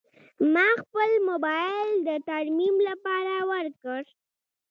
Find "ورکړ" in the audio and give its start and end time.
3.51-4.01